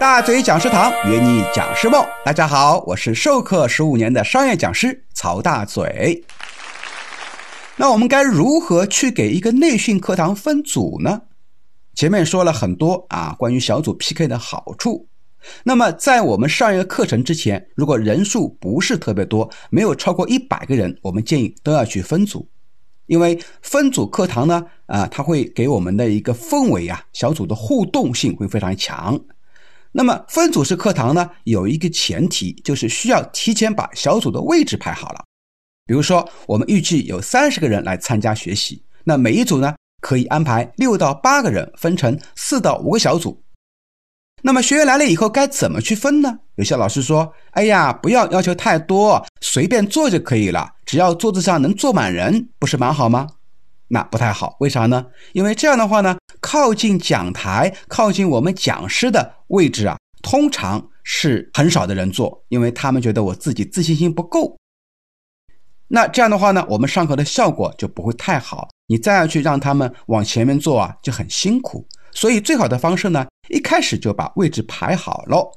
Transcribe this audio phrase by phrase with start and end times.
[0.00, 6.24] 大嘴讲师堂约你讲师梦，大家好，我是授课十五年的商业讲师曹大嘴。
[7.74, 11.22] 那我们该如何去给一个内训课堂分组呢？
[11.96, 15.08] 前面说了很多啊，关于小组 PK 的好处。
[15.64, 22.48] 那么在我们上一个课程之前，如果人数不是特别多，没有超过一百个人，我们建议都要去分组，
[23.06, 29.18] 因为分组课堂呢，啊，它会给我们的一个氛围啊，小组的互动性会非常强。
[29.92, 35.24] 那么分组式课堂呢，有一个前提，就是需要提前把小组的位置排好了。
[35.86, 43.42] 比如说，我们预计有三十个人来参加学习，那每一组呢，可以安排六到八个人，分成四到五个小组。
[44.42, 46.38] 那么学员来了以后，该怎么去分呢？
[46.56, 53.26] 有些老师说：“哎呀，不要要求太多，随便坐就可以了，只要桌子上能坐满人，不是蛮好吗？”
[53.88, 55.06] 那不太好，为啥呢？
[55.32, 56.17] 因为这样的话呢，
[56.50, 64.56] 靠近讲台、靠近我们讲师的位置啊，通常是很少的人坐，因为他们觉得我自己自信心不够。
[65.88, 68.70] 那这样的话呢，我们上课的效果就不会太好。
[68.86, 71.86] 你再要去让他们往前面坐啊，就很辛苦。
[72.12, 75.52] 所以最好的方式呢，一开始就把位置排好喽。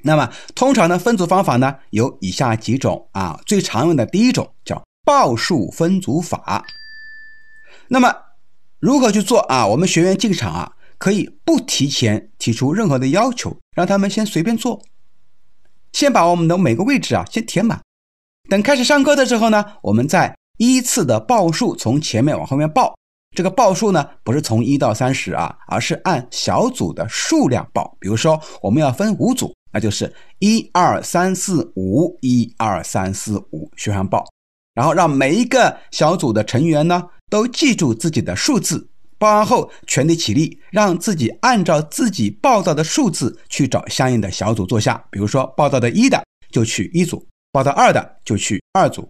[0.00, 6.64] 那么通常的分组方法呢，有以下几种啊，最常用的第一种叫报数分组法。
[7.88, 8.10] 那么，
[8.80, 9.66] 如何去做啊？
[9.66, 14.80] 我们学员进场啊，可以不提前提出任何的要求，让他们先随便坐，
[15.92, 17.80] 先把我们的每个位置啊先填满。
[18.48, 22.94] 等开始上课的时候呢，我们再依次的报数，从前面往后面报。
[23.36, 27.96] 这个报数呢，不是从一到三十啊，而是按小组的数量报。
[27.98, 34.24] 比如说，我们要分五组，那就是一二三四五，一二三四五，循环报。
[34.72, 37.02] 然后让每一个小组的成员呢。
[37.28, 45.04] 都记住自己的数字，报完后全体起立，让自己按照自己报到的数字去找相应的小组坐下。
[45.10, 49.08] 比如说报到的一的就去一组，报到二的就去二组。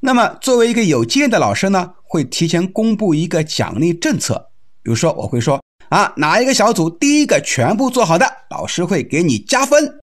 [0.00, 4.50] 那么作为一个有经验的老师呢，会提前公布一个奖励政策。
[4.82, 9.98] 比如说我会说啊，哪一个小组第一个全部做好的，老师会给你加分。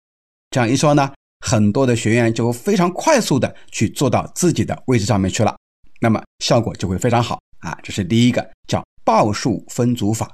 [0.50, 1.12] 这样一说呢，
[1.44, 5.56] 很多的学员就非常快速的去坐到自己的位置上面去了。
[6.00, 7.78] 那么效果就会非常好啊！
[7.82, 10.30] 这是第一个叫报数分组法。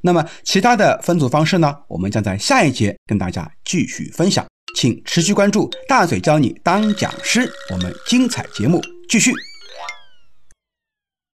[0.00, 1.74] 那么其他的分组方式呢？
[1.88, 9.32] 我们将在下一节跟大家继续分享，请持续关注大嘴教你当讲师，我们精彩节目继续。